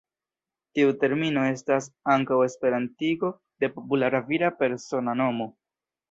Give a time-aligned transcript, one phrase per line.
[0.77, 3.29] Tiu termino estas ankaŭ esperantigo
[3.65, 5.47] de populara vira persona nomo.